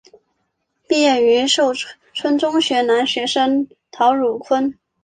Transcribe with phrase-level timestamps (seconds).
[0.87, 1.75] 毕业于寿
[2.11, 4.75] 春中学男学生陶汝坤。